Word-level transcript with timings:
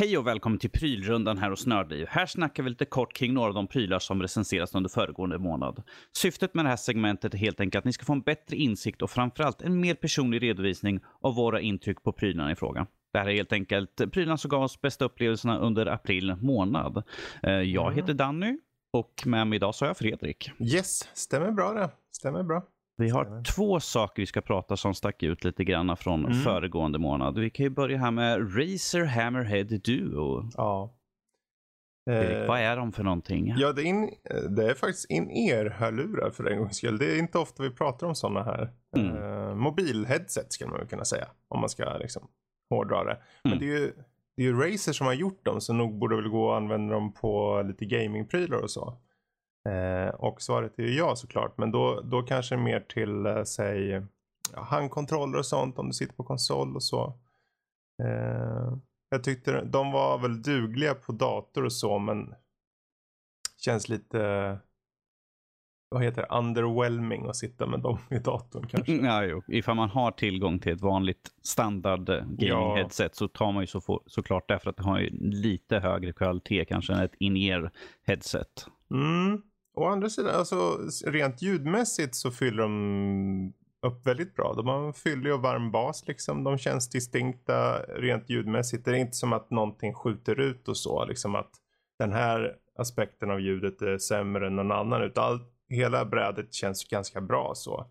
Hej 0.00 0.18
och 0.18 0.26
välkommen 0.26 0.58
till 0.58 0.70
prylrundan 0.70 1.38
här 1.38 1.50
hos 1.50 1.66
Nördliv. 1.66 2.06
Här 2.08 2.26
snackar 2.26 2.62
vi 2.62 2.70
lite 2.70 2.84
kort 2.84 3.12
kring 3.12 3.34
några 3.34 3.48
av 3.48 3.54
de 3.54 3.66
prylar 3.66 3.98
som 3.98 4.22
recenserats 4.22 4.74
under 4.74 4.90
föregående 4.90 5.38
månad. 5.38 5.82
Syftet 6.16 6.54
med 6.54 6.64
det 6.64 6.68
här 6.68 6.76
segmentet 6.76 7.34
är 7.34 7.38
helt 7.38 7.60
enkelt 7.60 7.80
att 7.82 7.84
ni 7.84 7.92
ska 7.92 8.04
få 8.04 8.12
en 8.12 8.20
bättre 8.20 8.56
insikt 8.56 9.02
och 9.02 9.10
framförallt 9.10 9.62
en 9.62 9.80
mer 9.80 9.94
personlig 9.94 10.42
redovisning 10.42 11.00
av 11.20 11.34
våra 11.34 11.60
intryck 11.60 12.02
på 12.02 12.12
prylarna 12.12 12.52
i 12.52 12.54
fråga. 12.56 12.86
Det 13.12 13.18
här 13.18 13.28
är 13.28 13.34
helt 13.34 13.52
enkelt 13.52 14.12
prylarna 14.12 14.36
som 14.36 14.48
gav 14.48 14.62
oss 14.62 14.80
bästa 14.80 15.04
upplevelserna 15.04 15.58
under 15.58 15.86
april 15.86 16.36
månad. 16.40 17.02
Eh, 17.42 17.50
Jag 17.52 17.86
Mm. 17.86 17.96
heter 17.96 18.14
Danny 18.14 18.58
och 18.92 19.22
med 19.26 19.46
mig 19.46 19.56
idag 19.56 19.74
så 19.74 19.84
har 19.84 19.88
jag 19.90 19.96
Fredrik. 19.96 20.50
Yes, 20.58 21.08
stämmer 21.14 21.50
bra 21.50 21.72
det. 21.72 21.90
Stämmer 22.12 22.42
bra. 22.42 22.62
Vi 23.00 23.08
har 23.10 23.24
Stämmer. 23.24 23.44
två 23.44 23.80
saker 23.80 24.22
vi 24.22 24.26
ska 24.26 24.40
prata 24.40 24.76
som 24.76 24.94
stack 24.94 25.22
ut 25.22 25.44
lite 25.44 25.64
grann 25.64 25.96
från 25.96 26.24
Mm. 26.24 26.38
föregående 26.38 26.98
månad. 26.98 27.38
Vi 27.38 27.50
kan 27.50 27.64
ju 27.64 27.70
börja 27.70 27.98
här 27.98 28.10
med 28.10 28.40
Razer 28.58 29.04
Hammerhead 29.04 29.64
Duo. 29.64 30.50
Ja. 30.56 30.94
Erik, 32.10 32.36
Eh, 32.38 32.46
vad 32.48 32.60
är 32.60 32.76
de 32.76 32.92
för 32.92 33.02
någonting? 33.02 33.54
Ja, 33.56 33.72
det 33.72 33.82
är, 33.82 33.84
in, 33.84 34.10
det 34.56 34.70
är 34.70 34.74
faktiskt 34.74 35.10
in-ear-hörlurar 35.10 36.30
för 36.30 36.44
en 36.44 36.58
gångs 36.58 36.76
skull. 36.76 36.98
Det 36.98 37.14
är 37.14 37.18
inte 37.18 37.38
ofta 37.38 37.62
vi 37.62 37.70
pratar 37.70 38.06
om 38.06 38.14
sådana 38.14 38.42
här. 38.42 38.70
Mm. 38.96 39.16
Eh, 39.16 39.54
mobilheadset 39.54 40.52
skulle 40.52 40.70
man 40.70 40.86
kunna 40.86 41.04
säga. 41.04 41.26
Om 41.48 41.60
man 41.60 41.68
ska 41.68 41.96
liksom 41.98 42.28
hårdra 42.70 43.04
det. 43.04 43.18
Men 43.44 43.52
Mm. 43.52 43.64
det 43.66 43.72
är 43.74 43.78
ju 43.78 43.92
det 44.36 44.42
är 44.42 44.46
ju 44.46 44.60
Razer 44.60 44.92
som 44.92 45.06
har 45.06 45.14
gjort 45.14 45.44
dem 45.44 45.60
så 45.60 45.72
nog 45.72 45.98
borde 45.98 46.16
väl 46.16 46.28
gå 46.28 46.52
att 46.52 46.56
använda 46.56 46.94
dem 46.94 47.12
på 47.12 47.62
lite 47.66 47.84
gamingprylar 47.84 48.58
och 48.58 48.70
så. 48.70 48.94
Eh, 49.68 50.14
och 50.14 50.42
svaret 50.42 50.78
är 50.78 50.82
ju 50.82 50.94
ja 50.94 51.16
såklart. 51.16 51.58
Men 51.58 51.70
då, 51.70 52.00
då 52.00 52.22
kanske 52.22 52.56
mer 52.56 52.80
till 52.80 53.26
eh, 53.26 53.42
säg 53.44 54.02
handkontroller 54.54 55.38
och 55.38 55.46
sånt 55.46 55.78
om 55.78 55.86
du 55.86 55.92
sitter 55.92 56.14
på 56.14 56.24
konsol 56.24 56.74
och 56.76 56.82
så. 56.82 57.18
Eh, 58.02 58.76
jag 59.10 59.24
tyckte 59.24 59.64
de 59.64 59.92
var 59.92 60.18
väl 60.18 60.42
dugliga 60.42 60.94
på 60.94 61.12
dator 61.12 61.64
och 61.64 61.72
så 61.72 61.98
men 61.98 62.34
känns 63.64 63.88
lite 63.88 64.58
vad 65.88 66.02
heter 66.04 66.22
det, 66.22 66.36
underwhelming 66.36 67.26
att 67.26 67.36
sitta 67.36 67.66
med 67.66 67.80
dem 67.80 67.98
i 68.10 68.18
datorn 68.18 68.66
kanske. 68.66 68.92
Mm, 68.92 69.04
Ja, 69.04 69.24
jo. 69.24 69.42
Ifall 69.48 69.76
man 69.76 69.90
har 69.90 70.10
tillgång 70.10 70.58
till 70.58 70.72
ett 70.72 70.80
vanligt 70.80 71.30
standard 71.42 72.08
Ja. 72.08 72.16
gaming-headset 72.28 73.08
så 73.12 73.28
tar 73.28 73.52
man 73.52 73.62
ju 73.62 73.66
så 73.66 73.80
få, 73.80 74.02
såklart 74.06 74.48
därför 74.48 74.70
att 74.70 74.76
det 74.76 74.82
har 74.82 74.98
ju 75.00 75.10
lite 75.20 75.78
högre 75.78 76.12
kvalitet 76.12 76.64
kanske 76.64 76.92
än 76.92 77.00
ett 77.00 77.14
in-ear 77.18 77.70
headset. 78.06 78.66
Mm. 78.90 79.42
Å 79.74 79.84
andra 79.84 80.08
sidan, 80.08 80.34
alltså 80.34 80.78
rent 81.06 81.42
ljudmässigt 81.42 82.14
så 82.14 82.30
fyller 82.30 82.62
de 82.62 83.52
upp 83.82 84.06
väldigt 84.06 84.34
bra. 84.34 84.54
De 84.54 84.66
har 84.66 84.86
en 84.86 84.94
fyllig 84.94 85.34
och 85.34 85.42
varm 85.42 85.70
bas 85.70 86.04
liksom. 86.06 86.44
De 86.44 86.58
känns 86.58 86.90
distinkta 86.90 87.78
rent 87.82 88.30
ljudmässigt. 88.30 88.84
Det 88.84 88.90
är 88.90 88.94
inte 88.94 89.16
som 89.16 89.32
att 89.32 89.50
någonting 89.50 89.94
skjuter 89.94 90.40
ut 90.40 90.68
och 90.68 90.76
så. 90.76 91.04
Liksom 91.04 91.34
att 91.34 91.50
den 91.98 92.12
här 92.12 92.56
aspekten 92.78 93.30
av 93.30 93.40
ljudet 93.40 93.82
är 93.82 93.98
sämre 93.98 94.46
än 94.46 94.56
någon 94.56 94.72
annan. 94.72 95.02
Utan 95.02 95.24
all, 95.24 95.40
hela 95.68 96.04
brädet 96.04 96.54
känns 96.54 96.84
ganska 96.84 97.20
bra 97.20 97.52
så. 97.54 97.90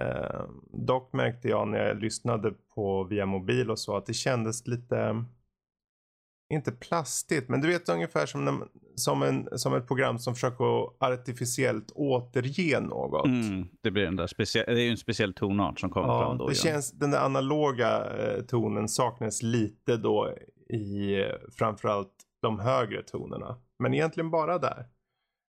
Eh, 0.00 0.44
dock 0.72 1.12
märkte 1.12 1.48
jag 1.48 1.68
när 1.68 1.86
jag 1.86 2.00
lyssnade 2.00 2.52
på 2.74 3.04
via 3.04 3.26
mobil 3.26 3.70
och 3.70 3.78
så 3.78 3.96
att 3.96 4.06
det 4.06 4.14
kändes 4.14 4.66
lite 4.66 5.24
inte 6.54 6.72
plastigt, 6.72 7.48
men 7.48 7.60
du 7.60 7.68
vet 7.68 7.88
ungefär 7.88 8.26
som, 8.26 8.44
när, 8.44 8.54
som, 8.94 9.22
en, 9.22 9.48
som 9.58 9.74
ett 9.74 9.86
program 9.86 10.18
som 10.18 10.34
försöker 10.34 11.04
artificiellt 11.04 11.92
återge 11.94 12.80
något. 12.80 13.26
Mm, 13.26 13.68
det, 13.80 13.90
blir 13.90 14.02
den 14.04 14.16
där 14.16 14.26
specia- 14.26 14.64
det 14.66 14.72
är 14.80 14.84
ju 14.84 14.90
en 14.90 14.96
speciell 14.96 15.34
tonart 15.34 15.80
som 15.80 15.90
kommer 15.90 16.08
Ja, 16.08 16.20
fram 16.26 16.38
då. 16.38 16.48
det 16.48 16.54
känns, 16.54 16.92
den 16.92 17.10
där 17.10 17.20
analoga 17.24 18.04
eh, 18.16 18.42
tonen 18.42 18.88
saknas 18.88 19.42
lite 19.42 19.96
då 19.96 20.30
i 20.68 21.16
framförallt 21.58 22.12
de 22.42 22.58
högre 22.60 23.02
tonerna. 23.02 23.56
Men 23.78 23.94
egentligen 23.94 24.30
bara 24.30 24.58
där. 24.58 24.86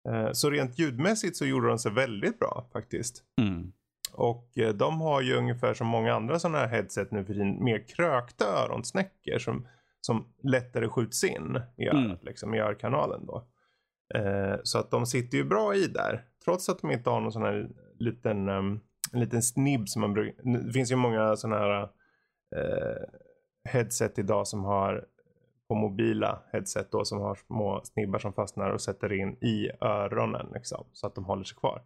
Eh, 0.09 0.33
så 0.33 0.51
rent 0.51 0.79
ljudmässigt 0.79 1.37
så 1.37 1.47
gjorde 1.47 1.69
de 1.69 1.79
sig 1.79 1.93
väldigt 1.93 2.39
bra 2.39 2.67
faktiskt. 2.73 3.23
Mm. 3.41 3.73
Och 4.13 4.59
eh, 4.59 4.69
de 4.75 5.01
har 5.01 5.21
ju 5.21 5.35
ungefär 5.37 5.75
som 5.75 5.87
många 5.87 6.15
andra 6.15 6.39
sådana 6.39 6.59
här 6.59 6.69
headset 6.69 7.11
nu 7.11 7.25
för 7.25 7.33
tiden 7.33 7.65
mer 7.65 7.89
krökta 7.89 8.45
öronsnäckor 8.45 9.39
som, 9.39 9.67
som 10.07 10.25
lättare 10.43 10.89
skjuts 10.89 11.25
in 11.25 11.61
i 11.77 11.89
örat, 11.89 12.05
Mm. 12.05 12.17
liksom 12.21 12.55
i 12.55 12.61
örkanalen 12.61 13.27
då. 13.27 13.47
Eh, 14.15 14.57
så 14.63 14.79
att 14.79 14.91
de 14.91 15.07
sitter 15.07 15.39
ju 15.39 15.45
bra 15.45 15.75
i 15.75 15.87
där. 15.87 16.25
Trots 16.45 16.69
att 16.69 16.79
de 16.79 16.91
inte 16.91 17.11
har 17.11 17.21
någon 17.21 17.33
sån 17.33 17.43
här 17.43 17.69
liten, 17.99 18.49
um, 18.49 18.81
en 19.13 19.21
liten 19.21 19.43
snibb 19.43 19.89
som 19.89 20.01
man 20.01 20.13
brukar, 20.13 20.43
det 20.67 20.73
finns 20.73 20.93
ju 20.93 20.97
många 20.97 21.37
sådana 21.37 21.59
här 21.59 21.83
eh, 22.57 23.03
headset 23.71 24.19
idag 24.19 24.47
som 24.47 24.65
har 24.65 25.05
på 25.69 25.75
mobila 25.75 26.43
headset 26.53 26.91
då 26.91 27.05
som 27.05 27.21
har 27.21 27.35
små 27.35 27.81
snibbar 27.85 28.19
som 28.19 28.33
fastnar 28.33 28.71
och 28.71 28.81
sätter 28.81 29.13
in 29.13 29.37
i 29.41 29.71
öronen 29.81 30.47
liksom 30.55 30.85
så 30.93 31.07
att 31.07 31.15
de 31.15 31.25
håller 31.25 31.45
sig 31.45 31.57
kvar. 31.57 31.83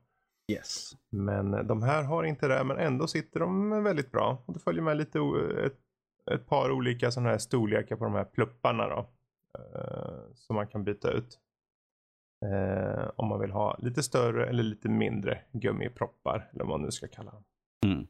Yes. 0.52 0.92
Men 1.10 1.54
eh, 1.54 1.60
de 1.62 1.82
här 1.82 2.02
har 2.02 2.24
inte 2.24 2.48
det, 2.48 2.64
men 2.64 2.76
ändå 2.78 3.06
sitter 3.06 3.40
de 3.40 3.82
väldigt 3.84 4.10
bra. 4.12 4.42
Och 4.46 4.54
det 4.54 4.60
följer 4.60 4.82
med 4.82 4.96
lite 4.96 5.18
ett, 5.66 5.78
ett 6.32 6.46
par 6.46 6.70
olika 6.70 7.10
sådana 7.10 7.30
här 7.30 7.38
storlekar 7.38 7.96
på 7.96 8.04
de 8.04 8.14
här 8.14 8.24
plupparna 8.24 8.88
då. 8.88 8.98
Eh, 9.58 10.34
som 10.34 10.56
man 10.56 10.66
kan 10.66 10.84
byta 10.84 11.10
ut. 11.10 11.38
Eh, 12.46 13.10
om 13.16 13.28
man 13.28 13.40
vill 13.40 13.50
ha 13.50 13.76
lite 13.78 14.02
större 14.02 14.46
eller 14.46 14.62
lite 14.62 14.88
mindre 14.88 15.40
gummiproppar. 15.52 16.48
Eller 16.52 16.64
vad 16.64 16.68
man 16.68 16.82
nu 16.82 16.90
ska 16.90 17.08
kalla 17.08 17.30
dem. 17.30 17.44
Mm. 17.86 18.06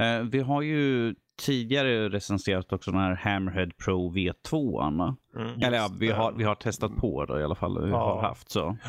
Eh, 0.00 0.30
vi 0.30 0.40
har 0.40 0.62
ju 0.62 1.14
tidigare 1.42 2.08
recenserat 2.08 2.72
också 2.72 2.90
den 2.90 3.00
här 3.00 3.14
Hammerhead 3.14 3.70
Pro 3.84 4.10
V2. 4.12 4.80
Anna. 4.82 5.16
Eller 5.62 5.76
ja, 5.78 5.88
vi 6.00 6.10
har, 6.10 6.32
vi 6.32 6.44
har 6.44 6.54
testat 6.54 6.96
på 6.96 7.24
det 7.24 7.40
i 7.40 7.44
alla 7.44 7.54
fall. 7.54 7.84
Vi 7.84 7.90
Ja. 7.90 7.96
har 8.14 8.22
haft 8.22 8.50
så. 8.50 8.76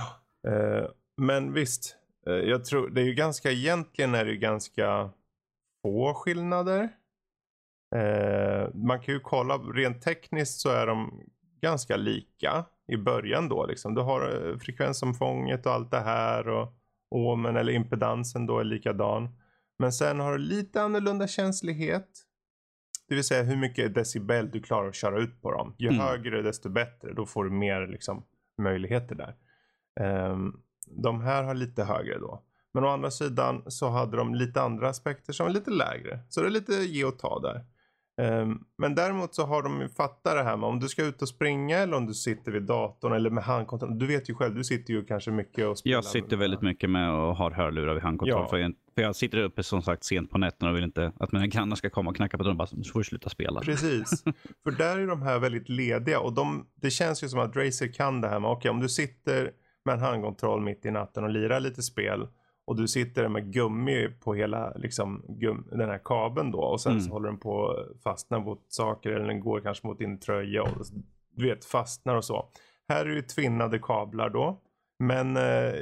Eh, 0.48 0.86
men 1.18 1.54
visst, 1.54 1.98
eh, 2.28 2.34
jag 2.34 2.66
tror 2.66 2.90
det 2.90 3.02
är 3.02 3.06
ju 3.06 3.14
ganska, 3.14 3.52
egentligen 3.52 4.16
är 4.16 4.26
det 4.26 4.32
ju 4.32 4.38
ganska 4.38 5.10
få 5.84 6.14
skillnader. 6.14 6.90
Eh, 7.96 8.68
man 8.74 9.02
kan 9.02 9.14
ju 9.14 9.20
kolla, 9.20 9.58
rent 9.58 10.02
tekniskt 10.02 10.60
så 10.60 10.70
är 10.70 10.88
de 10.88 11.22
ganska 11.62 11.98
lika 11.98 12.66
i 12.88 12.98
början 12.98 13.50
då 13.50 13.66
liksom. 13.66 13.96
Du 13.96 14.02
har 14.02 14.50
eh, 14.50 14.58
frekvensomfånget 14.58 15.66
och 15.66 15.72
allt 15.72 15.92
det 15.92 16.00
här 16.00 16.48
och 16.48 16.74
ohmen 17.10 17.56
eller 17.58 17.74
impedansen 17.74 18.46
då 18.46 18.60
är 18.60 18.64
likadan. 18.64 19.30
Men 19.80 19.94
sen 19.94 20.20
har 20.20 20.32
du 20.32 20.38
lite 20.38 20.82
annorlunda 20.82 21.28
känslighet. 21.28 22.10
Det 23.08 23.16
vill 23.16 23.24
säga 23.24 23.44
hur 23.44 23.58
mycket 23.58 23.96
decibel 23.96 24.52
du 24.52 24.62
klarar 24.62 24.88
att 24.88 24.96
köra 24.96 25.20
ut 25.20 25.42
på 25.42 25.52
dem. 25.52 25.76
Ju 25.78 25.88
Mm. 25.88 26.00
högre 26.00 26.42
desto 26.42 26.70
bättre. 26.70 27.14
Då 27.14 27.26
får 27.26 27.44
du 27.44 27.50
mer 27.50 27.88
liksom, 27.88 28.24
möjligheter 28.62 29.16
där. 29.16 29.36
Ehm, 30.00 30.54
de 30.88 31.22
här 31.22 31.44
har 31.44 31.54
lite 31.54 31.84
högre 31.84 32.20
då. 32.20 32.44
Men 32.74 32.84
å 32.84 32.88
andra 32.88 33.12
sidan 33.12 33.64
så 33.68 33.90
hade 33.90 34.18
de 34.18 34.36
lite 34.36 34.62
andra 34.62 34.90
aspekter 34.90 35.34
som 35.34 35.48
är 35.48 35.52
lite 35.52 35.72
lägre. 35.72 36.20
Så 36.30 36.42
det 36.42 36.48
är 36.48 36.52
lite 36.52 36.74
ge 36.74 37.06
och 37.06 37.20
ta 37.20 37.40
där. 37.40 37.66
Ehm, 38.22 38.60
men 38.78 38.96
däremot 38.96 39.36
så 39.36 39.46
har 39.46 39.64
de 39.64 39.82
ju 39.82 39.90
fattat 39.90 40.36
det 40.36 40.44
här 40.44 40.58
med 40.58 40.70
om 40.70 40.80
du 40.80 40.90
ska 40.90 41.04
ut 41.04 41.22
och 41.22 41.30
springa 41.30 41.78
eller 41.78 41.98
om 41.98 42.06
du 42.06 42.14
sitter 42.14 42.52
vid 42.52 42.64
datorn 42.64 43.14
eller 43.14 43.30
med 43.30 43.44
handkontroll. 43.44 44.00
Du 44.00 44.08
vet 44.08 44.30
ju 44.30 44.34
själv, 44.34 44.56
du 44.56 44.64
sitter 44.64 44.94
ju 44.94 45.06
kanske 45.06 45.32
mycket 45.32 45.68
och 45.68 45.78
spelar. 45.78 45.96
Jag 45.96 46.06
sitter 46.06 46.38
väldigt 46.38 46.62
mycket 46.62 46.90
med 46.90 47.12
och 47.12 47.36
har 47.36 47.52
hörlurar 47.52 47.94
vid 47.94 48.04
handkontroll. 48.04 48.42
Ja. 48.42 48.50
För, 48.50 48.58
jag, 48.58 48.74
för 48.96 49.02
jag 49.02 49.16
sitter 49.16 49.38
uppe 49.38 49.64
som 49.64 49.82
sagt 49.82 50.04
sent 50.04 50.32
på 50.32 50.38
nätterna 50.38 50.72
och 50.72 50.78
vill 50.78 50.84
inte 50.84 51.12
att 51.20 51.32
mina 51.32 51.48
grannar 51.48 51.76
ska 51.76 51.90
komma 51.90 52.10
och 52.10 52.16
knacka 52.16 52.38
på 52.38 52.44
dörren 52.44 52.52
och 52.52 52.58
bara 52.58 52.84
så 52.84 52.92
får 52.92 53.00
du 53.00 53.04
sluta 53.04 53.30
spela. 53.30 53.62
Precis. 53.62 54.24
För 54.64 54.72
där 54.72 54.98
är 54.98 55.08
de 55.08 55.22
här 55.22 55.40
väldigt 55.40 55.70
lediga 55.70 56.20
och 56.20 56.34
de, 56.34 56.66
det 56.82 56.90
känns 56.90 57.24
ju 57.24 57.30
som 57.30 57.40
att 57.40 57.56
Razer 57.56 57.94
kan 57.94 58.22
det 58.22 58.28
här 58.28 58.40
med, 58.40 58.50
okej 58.50 58.72
om 58.72 58.80
du 58.80 58.90
sitter 58.90 59.52
med 59.86 59.94
en 59.94 60.00
handkontroll 60.00 60.62
mitt 60.62 60.86
i 60.86 60.92
natten 60.92 61.24
och 61.24 61.30
lirar 61.30 61.60
lite 61.60 61.84
spel 61.84 62.28
och 62.66 62.76
du 62.76 62.88
sitter 62.88 63.28
med 63.28 63.54
gummi 63.54 64.10
på 64.20 64.34
hela 64.34 64.74
liksom, 64.76 65.24
den 65.72 65.90
här 65.90 66.02
kabeln 66.04 66.52
då 66.52 66.60
och 66.60 66.82
sen 66.82 66.92
Mm. 66.92 67.04
så 67.04 67.12
håller 67.12 67.28
den 67.30 67.40
på 67.40 67.68
att 67.72 68.02
fastna 68.04 68.40
mot 68.40 68.66
saker 68.68 69.10
eller 69.12 69.28
den 69.28 69.40
går 69.40 69.60
kanske 69.60 69.88
mot 69.88 70.00
din 70.00 70.20
tröja 70.20 70.64
och 70.64 70.70
du 71.36 71.50
vet 71.50 71.66
fastnar 71.66 72.16
och 72.16 72.26
så. 72.26 72.50
Här 72.90 73.06
är 73.06 73.10
ju 73.10 73.22
tvinnade 73.22 73.80
kablar 73.80 74.30
då. 74.30 74.62
Men 75.00 75.38
eh, 75.38 75.74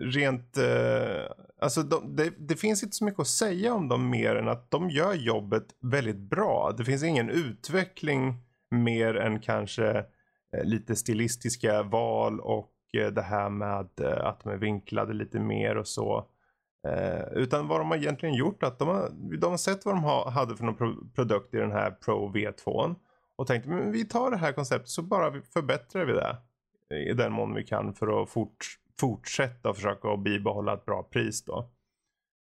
rent, 0.00 0.56
eh, 0.56 1.30
alltså 1.60 1.82
de, 1.82 2.16
det, 2.16 2.32
det 2.38 2.56
finns 2.56 2.82
inte 2.82 2.96
så 2.96 3.04
mycket 3.04 3.20
att 3.20 3.26
säga 3.26 3.74
om 3.74 3.88
dem 3.88 4.10
mer 4.10 4.36
än 4.36 4.48
att 4.48 4.70
de 4.70 4.90
gör 4.90 5.14
jobbet 5.14 5.64
väldigt 5.80 6.16
bra. 6.16 6.72
Det 6.78 6.84
finns 6.84 7.02
ingen 7.04 7.30
utveckling 7.30 8.34
mer 8.70 9.16
än 9.16 9.40
kanske 9.40 9.88
eh, 10.52 10.64
lite 10.64 10.96
stilistiska 10.96 11.82
val 11.82 12.40
och 12.40 12.70
det 12.96 13.22
här 13.22 13.48
med 13.48 13.88
eh, 14.00 14.26
att 14.26 14.40
de 14.40 14.52
är 14.52 14.56
vinklade 14.56 15.12
lite 15.12 15.40
mer 15.40 15.76
och 15.76 15.88
så. 15.88 16.26
Eh, 16.88 17.32
utan 17.32 17.68
vad 17.68 17.80
de 17.80 17.90
har 17.90 17.96
egentligen 17.96 18.34
gjort 18.34 18.62
att 18.62 18.78
de 18.78 18.88
har, 18.88 19.10
de 19.38 19.50
har 19.50 19.56
sett 19.56 19.84
vad 19.84 19.94
de 19.94 20.02
ha, 20.02 20.30
hade 20.30 20.56
för 20.56 20.64
någon 20.64 20.76
pro, 20.76 20.94
produkt 21.14 21.54
i 21.54 21.56
den 21.56 21.72
här 21.72 21.90
Pro 21.90 22.32
V2 22.32 22.94
och 23.36 23.46
tänkte 23.46 23.70
men 23.70 23.92
vi 23.92 24.04
tar 24.04 24.30
det 24.30 24.36
här 24.36 24.52
konceptet 24.52 24.88
så 24.88 25.02
bara 25.02 25.42
förbättrar 25.42 26.04
vi 26.04 26.12
det 26.12 26.36
i 27.10 27.12
den 27.12 27.32
mån 27.32 27.54
vi 27.54 27.64
kan 27.64 27.94
för 27.94 28.22
att 28.22 28.30
fort, 28.30 28.66
fortsätta 29.00 29.74
försöka 29.74 30.08
att 30.08 30.24
bibehålla 30.24 30.74
ett 30.74 30.84
bra 30.84 31.02
pris 31.02 31.44
då. 31.44 31.70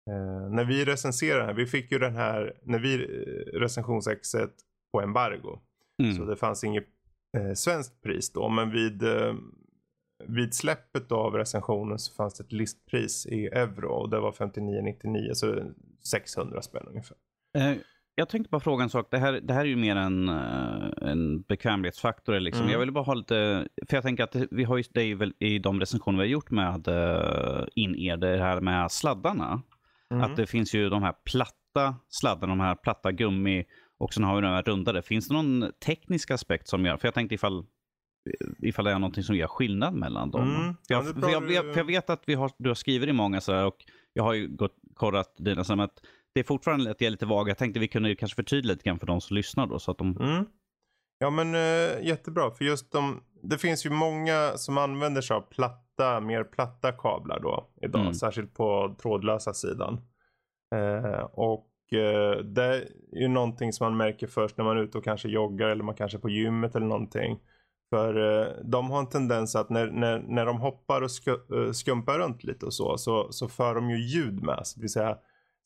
Eh, 0.09 0.49
när 0.49 0.65
vi 0.65 0.85
recenserade 0.85 1.39
den 1.39 1.47
här, 1.47 1.53
vi 1.53 1.65
fick 1.65 1.91
ju 1.91 1.99
den 1.99 2.15
här, 2.15 2.53
när 2.63 2.79
vi 2.79 2.93
eh, 2.95 3.59
recensionsexet 3.59 4.53
på 4.93 5.01
embargo. 5.01 5.59
Mm. 6.03 6.15
Så 6.15 6.25
det 6.25 6.35
fanns 6.35 6.63
inget 6.63 6.87
eh, 7.37 7.53
svenskt 7.53 8.01
pris 8.01 8.33
då. 8.33 8.49
Men 8.49 8.71
vid, 8.71 9.03
eh, 9.03 9.33
vid 10.27 10.53
släppet 10.53 11.11
av 11.11 11.33
recensionen 11.33 11.99
så 11.99 12.13
fanns 12.13 12.33
det 12.33 12.43
ett 12.43 12.51
listpris 12.51 13.25
i 13.25 13.45
euro 13.45 13.89
och 13.89 14.09
det 14.09 14.19
var 14.19 14.31
59,99 14.31 15.33
så 15.33 15.45
det 15.45 15.61
är 15.61 15.73
600 16.03 16.61
spänn 16.61 16.85
ungefär. 16.87 17.17
Eh, 17.57 17.73
jag 18.15 18.29
tänkte 18.29 18.49
bara 18.49 18.61
fråga 18.61 18.83
en 18.83 18.89
sak. 18.89 19.07
Det 19.11 19.17
här, 19.17 19.33
det 19.33 19.53
här 19.53 19.61
är 19.61 19.65
ju 19.65 19.75
mer 19.75 19.95
en, 19.95 20.29
eh, 20.29 21.09
en 21.09 21.41
bekvämlighetsfaktor. 21.41 22.39
Liksom. 22.39 22.61
Mm. 22.61 22.71
Jag 22.71 22.79
ville 22.79 22.91
bara 22.91 23.03
ha 23.03 23.13
lite, 23.13 23.67
för 23.89 23.97
jag 23.97 24.03
tänker 24.03 24.23
att 24.23 24.35
vi 24.51 24.63
har 24.63 24.77
ju 24.77 24.83
det 24.93 25.15
väl 25.15 25.33
i 25.39 25.59
de 25.59 25.79
recensioner 25.79 26.17
vi 26.17 26.23
har 26.23 26.31
gjort 26.31 26.51
med 26.51 26.87
uh, 26.87 27.67
in-ear, 27.75 28.17
det 28.17 28.37
här 28.37 28.61
med 28.61 28.91
sladdarna. 28.91 29.61
Mm. 30.11 30.23
Att 30.23 30.35
det 30.35 30.47
finns 30.47 30.73
ju 30.73 30.89
de 30.89 31.03
här 31.03 31.13
platta 31.25 31.95
sladdarna, 32.09 32.51
de 32.51 32.59
här 32.59 32.75
platta 32.75 33.11
gummi 33.11 33.65
och 33.97 34.13
sen 34.13 34.23
har 34.23 34.35
vi 34.35 34.41
de 34.41 34.47
här 34.47 34.63
rundade. 34.63 35.01
Finns 35.01 35.27
det 35.27 35.33
någon 35.33 35.71
teknisk 35.85 36.31
aspekt 36.31 36.67
som 36.67 36.85
gör, 36.85 36.97
för 36.97 37.07
jag 37.07 37.13
tänkte 37.13 37.35
ifall 37.35 37.65
ifall 38.59 38.85
det 38.85 38.91
är 38.91 38.99
någonting 38.99 39.23
som 39.23 39.35
gör 39.35 39.47
skillnad 39.47 39.93
mellan 39.93 40.31
dem. 40.31 40.55
Mm. 40.55 40.75
Ja, 40.87 41.03
jag, 41.05 41.05
för, 41.05 41.31
jag, 41.31 41.51
jag, 41.51 41.65
för 41.65 41.77
jag 41.77 41.85
vet 41.85 42.09
att 42.09 42.23
vi 42.25 42.33
har, 42.33 42.51
du 42.57 42.69
har 42.69 42.75
skrivit 42.75 43.09
i 43.09 43.13
många 43.13 43.41
så 43.41 43.53
här 43.53 43.65
och 43.65 43.85
jag 44.13 44.23
har 44.23 44.33
ju 44.33 44.47
gått, 44.47 44.75
kollat 44.93 45.35
dina 45.37 45.63
som 45.63 45.79
att 45.79 46.01
det 46.33 46.39
är 46.39 46.43
fortfarande 46.43 46.91
att 46.91 47.01
jag 47.01 47.07
är 47.07 47.11
lite 47.11 47.25
vag. 47.25 47.49
Jag 47.49 47.57
tänkte 47.57 47.79
vi 47.79 47.87
kunde 47.87 48.09
ju 48.09 48.15
kanske 48.15 48.35
förtydliga 48.35 48.73
lite 48.73 48.83
grann 48.83 48.99
för 48.99 49.07
de 49.07 49.21
som 49.21 49.35
lyssnar 49.35 49.67
då 49.67 49.79
så 49.79 49.91
att 49.91 49.97
de... 49.97 50.17
Mm. 50.17 50.45
Ja 51.17 51.29
men 51.29 51.55
eh, 51.55 52.07
jättebra 52.07 52.51
för 52.51 52.65
just 52.65 52.91
de, 52.91 53.23
det 53.43 53.57
finns 53.57 53.85
ju 53.85 53.89
många 53.89 54.51
som 54.55 54.77
använder 54.77 55.21
sig 55.21 55.35
av 55.35 55.41
platta, 55.41 56.19
mer 56.19 56.43
platta 56.43 56.91
kablar 56.91 57.39
då 57.39 57.69
idag. 57.81 58.01
Mm. 58.01 58.13
Särskilt 58.13 58.53
på 58.53 58.95
trådlösa 59.01 59.53
sidan. 59.53 60.01
Eh, 60.75 61.23
och 61.23 61.93
eh, 61.93 62.37
det 62.43 62.63
är 62.63 62.87
ju 63.21 63.27
någonting 63.27 63.73
som 63.73 63.85
man 63.85 63.97
märker 63.97 64.27
först 64.27 64.57
när 64.57 64.65
man 64.65 64.77
är 64.77 64.81
ute 64.81 64.97
och 64.97 65.03
kanske 65.03 65.29
joggar 65.29 65.67
eller 65.67 65.83
man 65.83 65.95
kanske 65.95 66.17
är 66.17 66.21
på 66.21 66.29
gymmet 66.29 66.75
eller 66.75 66.85
någonting. 66.85 67.39
För 67.91 68.41
eh, 68.41 68.53
de 68.63 68.91
har 68.91 68.99
en 68.99 69.09
tendens 69.09 69.55
att 69.55 69.69
när, 69.69 69.87
när, 69.87 70.19
när 70.19 70.45
de 70.45 70.57
hoppar 70.59 71.01
och 71.01 71.11
sku, 71.11 71.31
eh, 71.31 71.71
skumpar 71.71 72.19
runt 72.19 72.43
lite 72.43 72.65
och 72.65 72.73
så, 72.73 72.97
så, 72.97 73.31
så 73.31 73.47
för 73.47 73.75
de 73.75 73.89
ju 73.89 73.97
ljud 73.97 74.43
med 74.43 74.67
sig. 74.67 74.79
Det 74.79 74.81
vill 74.81 74.89
säga, 74.89 75.17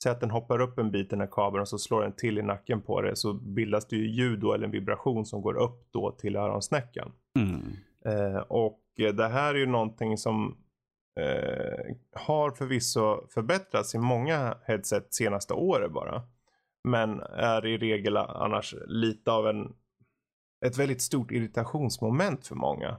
säg 0.04 0.12
att 0.12 0.20
den 0.20 0.32
hoppar 0.32 0.62
upp 0.62 0.80
en 0.80 0.92
bit 0.92 1.10
den 1.10 1.20
här 1.20 1.30
kabeln 1.32 1.62
och 1.62 1.68
så 1.68 1.78
slår 1.78 2.02
den 2.02 2.16
till 2.16 2.38
i 2.38 2.42
nacken 2.42 2.82
på 2.82 3.02
det 3.02 3.16
så 3.16 3.34
bildas 3.34 3.88
det 3.88 3.96
ju 3.96 4.08
ljud 4.08 4.40
då, 4.40 4.54
eller 4.54 4.66
en 4.66 4.72
vibration 4.72 5.26
som 5.26 5.42
går 5.42 5.58
upp 5.58 5.88
då 5.92 6.12
till 6.12 6.36
öronsnäckan. 6.36 7.12
Mm. 7.40 7.62
Eh, 8.06 8.42
och 8.42 8.82
det 8.98 9.28
här 9.28 9.54
är 9.54 9.60
ju 9.60 9.66
någonting 9.66 10.18
som 10.18 10.58
eh, 11.20 11.96
har 12.14 12.52
förvisso 12.52 13.28
förbättrats 13.34 13.96
i 13.96 13.98
många 13.98 14.58
headset 14.64 15.14
senaste 15.14 15.54
året 15.54 15.92
bara. 15.92 16.22
Men 16.84 17.20
är 17.20 17.66
i 17.66 17.78
regel 17.78 18.18
annars 18.18 18.76
lite 18.88 19.32
av 19.32 19.48
en 19.48 19.74
ett 20.66 20.78
väldigt 20.78 21.02
stort 21.02 21.32
irritationsmoment 21.32 22.48
för 22.48 22.56
många. 22.56 22.98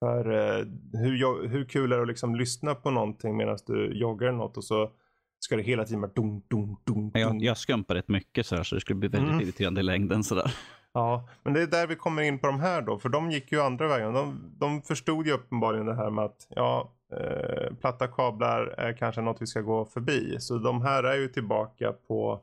För 0.00 0.30
eh, 0.30 0.64
hur, 0.92 1.48
hur 1.48 1.64
kul 1.64 1.92
är 1.92 1.96
det 1.96 2.02
att 2.02 2.08
liksom 2.08 2.34
lyssna 2.34 2.74
på 2.74 2.90
någonting 2.90 3.36
medan 3.36 3.58
du 3.66 3.98
joggar 3.98 4.32
något 4.32 4.56
och 4.56 4.64
så 4.64 4.90
ska 5.38 5.56
det 5.56 5.62
hela 5.62 5.84
tiden 5.84 6.00
vara 6.00 6.10
dum, 6.14 6.42
dum, 6.48 6.76
dum, 6.84 7.10
Jag, 7.14 7.42
jag 7.42 7.56
skumpar 7.56 7.94
rätt 7.94 8.08
mycket 8.08 8.46
så 8.46 8.56
här 8.56 8.62
så 8.62 8.74
det 8.74 8.80
skulle 8.80 8.98
bli 8.98 9.08
väldigt 9.08 9.30
Mm. 9.30 9.40
irriterande 9.42 9.80
i 9.80 9.84
längden 9.84 10.24
sådär. 10.24 10.54
Ja, 10.92 11.28
men 11.42 11.52
det 11.52 11.62
är 11.62 11.66
där 11.66 11.86
vi 11.86 11.96
kommer 11.96 12.22
in 12.22 12.38
på 12.38 12.46
de 12.46 12.60
här 12.60 12.82
då. 12.82 12.98
För 12.98 13.08
de 13.08 13.30
gick 13.30 13.52
ju 13.52 13.60
andra 13.62 13.88
vägen. 13.88 14.12
De, 14.12 14.52
de 14.58 14.82
förstod 14.82 15.26
ju 15.26 15.32
uppenbarligen 15.32 15.86
det 15.86 15.94
här 15.94 16.10
med 16.10 16.24
att 16.24 16.46
ja, 16.48 16.92
eh, 17.12 17.74
platta 17.80 18.06
kablar 18.06 18.66
är 18.66 18.92
kanske 18.96 19.20
något 19.20 19.42
vi 19.42 19.46
ska 19.46 19.60
gå 19.60 19.84
förbi. 19.84 20.36
Så 20.40 20.58
de 20.58 20.82
här 20.82 21.02
är 21.04 21.16
ju 21.16 21.28
tillbaka 21.28 21.92
på 21.92 22.40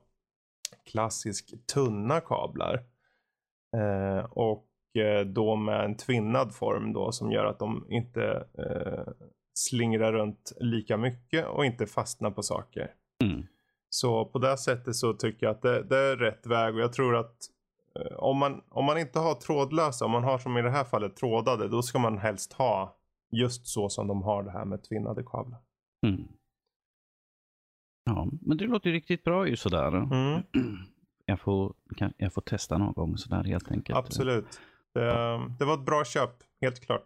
klassisk 0.91 1.53
tunna 1.73 2.19
kablar. 2.19 2.79
Eh, 3.73 4.25
och 4.25 4.67
eh, 4.97 5.25
då 5.25 5.55
med 5.55 5.85
en 5.85 5.97
tvinnad 5.97 6.55
form 6.55 6.93
då 6.93 7.11
som 7.11 7.31
gör 7.31 7.45
att 7.45 7.59
de 7.59 7.85
inte 7.89 8.47
eh, 8.57 9.13
slingrar 9.53 10.13
runt 10.13 10.53
lika 10.59 10.97
mycket 10.97 11.47
och 11.47 11.65
inte 11.65 11.85
fastnar 11.85 12.31
på 12.31 12.43
saker. 12.43 12.91
Mm. 13.23 13.45
Så 13.89 14.25
på 14.25 14.39
det 14.39 14.57
sättet 14.57 14.95
så 14.95 15.13
tycker 15.13 15.45
jag 15.45 15.55
att 15.55 15.61
det, 15.61 15.83
det 15.83 15.97
är 15.97 16.17
rätt 16.17 16.47
väg 16.47 16.75
och 16.75 16.81
jag 16.81 16.93
tror 16.93 17.15
att 17.15 17.35
eh, 17.99 18.17
om 18.17 18.37
man, 18.37 18.61
om 18.69 18.85
man 18.85 18.97
inte 18.97 19.19
har 19.19 19.35
trådlösa, 19.35 20.05
om 20.05 20.11
man 20.11 20.23
har 20.23 20.37
som 20.37 20.57
i 20.57 20.61
det 20.61 20.71
här 20.71 20.83
fallet 20.83 21.15
trådade, 21.15 21.67
då 21.67 21.81
ska 21.81 21.99
man 21.99 22.17
helst 22.17 22.53
ha 22.53 22.97
just 23.31 23.67
så 23.67 23.89
som 23.89 24.07
de 24.07 24.21
har 24.21 24.43
det 24.43 24.51
här 24.51 24.65
med 24.65 24.83
tvinnade 24.83 25.23
kablar. 25.23 25.59
Mm. 26.07 26.27
Ja, 28.05 28.27
men 28.41 28.57
det 28.57 28.65
låter 28.65 28.91
riktigt 28.91 29.23
bra 29.23 29.47
ju 29.47 29.55
sådär. 29.55 29.87
Mm. 29.87 30.43
Jag, 31.33 31.39
får, 31.39 31.73
kan, 31.97 32.13
jag 32.17 32.33
får 32.33 32.41
testa 32.41 32.77
någon 32.77 32.93
gång 32.93 33.17
sådär 33.17 33.43
helt 33.43 33.71
enkelt. 33.71 33.97
Absolut. 33.97 34.59
Det, 34.93 35.39
det 35.59 35.65
var 35.65 35.73
ett 35.73 35.85
bra 35.85 36.05
köp, 36.05 36.29
helt 36.61 36.79
klart. 36.79 37.03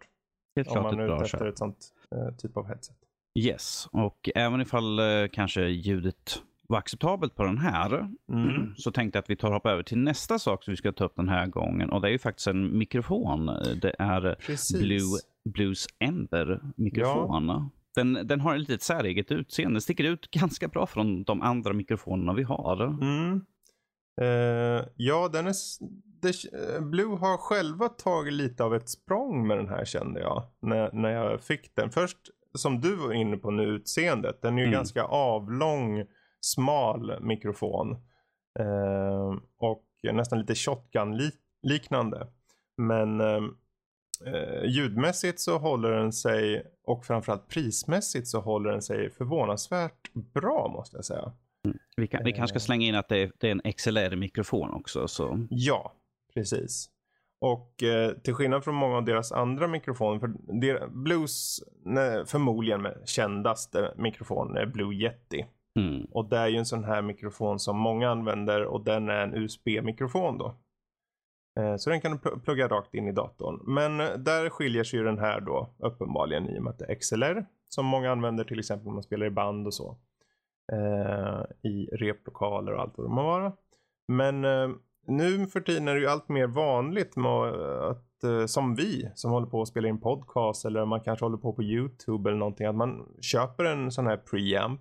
Helt 0.56 0.68
om 0.68 0.74
klart 0.74 0.84
man 0.84 1.00
ett 1.00 1.06
bra 1.06 1.26
köp. 1.26 1.42
ett 1.42 1.58
sånt 1.58 1.86
eh, 2.14 2.36
typ 2.36 2.56
av 2.56 2.66
headset. 2.66 2.96
Yes, 3.38 3.88
och 3.92 4.28
även 4.34 4.60
ifall 4.60 4.98
eh, 4.98 5.28
kanske 5.32 5.62
ljudet 5.62 6.42
var 6.68 6.78
acceptabelt 6.78 7.34
på 7.34 7.44
den 7.44 7.58
här 7.58 8.08
Mm. 8.32 8.74
så 8.76 8.92
tänkte 8.92 9.16
jag 9.16 9.22
att 9.22 9.30
vi 9.30 9.36
tar 9.36 9.48
och 9.48 9.54
hoppar 9.54 9.70
över 9.70 9.82
till 9.82 9.98
nästa 9.98 10.38
sak 10.38 10.64
som 10.64 10.72
vi 10.72 10.76
ska 10.76 10.92
ta 10.92 11.04
upp 11.04 11.16
den 11.16 11.28
här 11.28 11.46
gången. 11.46 11.90
Och 11.90 12.00
det 12.00 12.08
är 12.08 12.12
ju 12.12 12.18
faktiskt 12.18 12.46
en 12.46 12.78
mikrofon. 12.78 13.46
Det 13.82 13.94
är 13.98 14.34
Precis. 14.34 14.80
Blue, 14.80 15.18
Blues 15.44 15.86
Ember 15.98 16.60
mikrofon. 16.76 17.70
Den, 17.94 18.18
den 18.24 18.40
har 18.40 18.54
ett 18.54 18.60
litet 18.60 18.82
säreget 18.82 19.30
utseende. 19.30 19.74
Den 19.74 19.80
sticker 19.80 20.04
ut 20.04 20.30
ganska 20.30 20.68
bra 20.68 20.86
från 20.86 21.22
de 21.22 21.42
andra 21.42 21.72
mikrofonerna 21.72 22.34
vi 22.34 22.42
har. 22.42 22.84
Mm. 22.84 23.44
Eh, 24.20 24.84
ja, 24.96 25.28
den 25.32 25.46
är, 25.46 25.54
det, 26.22 26.28
eh, 26.74 26.80
Blue 26.80 27.16
har 27.16 27.36
själva 27.36 27.88
tagit 27.88 28.32
lite 28.32 28.64
av 28.64 28.74
ett 28.74 28.88
språng 28.88 29.46
med 29.46 29.56
den 29.58 29.68
här 29.68 29.84
kände 29.84 30.20
jag. 30.20 30.42
När, 30.62 30.92
när 30.92 31.10
jag 31.10 31.40
fick 31.40 31.74
den. 31.74 31.90
Först 31.90 32.18
som 32.54 32.80
du 32.80 32.96
var 32.96 33.12
inne 33.12 33.36
på 33.36 33.50
nu, 33.50 33.62
utseendet. 33.62 34.42
Den 34.42 34.54
är 34.54 34.58
ju 34.58 34.66
Mm. 34.66 34.72
ganska 34.72 35.04
avlång, 35.04 36.04
smal 36.40 37.22
mikrofon. 37.22 37.92
Eh, 38.58 39.34
och 39.58 39.84
nästan 40.12 40.38
lite 40.40 40.54
shotgun-liknande. 40.54 42.26
Men 42.76 43.20
eh, 43.20 44.64
ljudmässigt 44.64 45.40
så 45.40 45.58
håller 45.58 45.90
den 45.90 46.12
sig 46.12 46.66
och 46.84 47.04
framförallt 47.04 47.48
prismässigt 47.48 48.28
så 48.28 48.40
håller 48.40 48.70
den 48.70 48.82
sig 48.82 49.10
förvånansvärt 49.10 50.12
bra 50.14 50.68
måste 50.68 50.96
jag 50.96 51.04
säga. 51.04 51.32
Vi, 51.96 52.06
kan, 52.06 52.24
vi 52.24 52.32
kanske 52.32 52.58
ska 52.58 52.66
slänga 52.66 52.86
in 52.86 52.94
att 52.94 53.08
det 53.08 53.16
är, 53.18 53.32
det 53.38 53.50
är 53.50 53.60
en 53.64 53.72
XLR-mikrofon 53.72 54.70
också. 54.70 55.08
Så. 55.08 55.46
Ja, 55.50 55.92
precis. 56.34 56.90
Och 57.40 57.82
eh, 57.82 58.12
till 58.12 58.34
skillnad 58.34 58.64
från 58.64 58.74
många 58.74 58.96
av 58.96 59.04
deras 59.04 59.32
andra 59.32 59.68
mikrofoner, 59.68 60.18
för 60.18 60.28
der, 60.60 60.88
Blues 60.88 61.60
nej, 61.84 62.26
förmodligen 62.26 62.82
med 62.82 63.02
kändaste 63.04 63.94
mikrofonen 63.96 64.56
är 64.56 64.66
Blue 64.66 64.94
Yeti. 64.94 65.46
Mm. 65.78 66.04
Och 66.04 66.28
det 66.28 66.36
är 66.38 66.48
ju 66.48 66.56
en 66.56 66.66
sån 66.66 66.84
här 66.84 67.02
mikrofon 67.02 67.58
som 67.58 67.78
många 67.78 68.10
använder 68.10 68.64
och 68.64 68.84
den 68.84 69.08
är 69.08 69.20
en 69.20 69.34
USB-mikrofon 69.34 70.38
då. 70.38 70.56
Eh, 71.60 71.76
så 71.76 71.90
den 71.90 72.00
kan 72.00 72.12
du 72.12 72.18
pl- 72.18 72.40
plugga 72.40 72.68
rakt 72.68 72.94
in 72.94 73.08
i 73.08 73.12
datorn. 73.12 73.74
Men 73.74 74.00
eh, 74.00 74.18
där 74.18 74.50
skiljer 74.50 74.84
sig 74.84 74.98
ju 74.98 75.04
den 75.04 75.18
här 75.18 75.40
då 75.40 75.74
uppenbarligen 75.78 76.48
i 76.48 76.58
och 76.58 76.62
med 76.62 76.70
att 76.70 76.78
det 76.78 76.84
är 76.84 76.94
XLR 76.94 77.46
som 77.68 77.86
många 77.86 78.12
använder 78.12 78.44
till 78.44 78.58
exempel 78.58 78.88
om 78.88 78.94
man 78.94 79.02
spelar 79.02 79.26
i 79.26 79.30
band 79.30 79.66
och 79.66 79.74
så. 79.74 79.96
Eh, 80.72 81.70
I 81.70 81.86
replokaler 81.92 82.72
och 82.74 82.80
allt 82.80 82.92
vad 82.98 83.06
det 83.06 83.14
må 83.14 83.22
vara. 83.22 83.52
Men 84.08 84.44
eh, 84.44 84.68
nu 85.06 85.46
för 85.46 85.60
tiden 85.60 85.88
är 85.88 85.94
det 85.94 86.00
ju 86.00 86.06
allt 86.06 86.28
mer 86.28 86.46
vanligt 86.46 87.14
att, 87.90 88.24
eh, 88.24 88.46
som 88.46 88.74
vi 88.74 89.10
som 89.14 89.30
håller 89.30 89.46
på 89.46 89.62
att 89.62 89.68
spela 89.68 89.88
in 89.88 90.00
podcast 90.00 90.64
eller 90.64 90.84
man 90.84 91.00
kanske 91.00 91.24
håller 91.24 91.36
på 91.38 91.52
på 91.52 91.62
YouTube 91.62 92.30
eller 92.30 92.38
någonting, 92.38 92.66
att 92.66 92.74
man 92.76 93.16
köper 93.20 93.64
en 93.64 93.90
sån 93.92 94.06
här 94.06 94.16
preamp 94.16 94.80